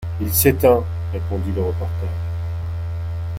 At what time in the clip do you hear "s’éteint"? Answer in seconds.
0.33-0.83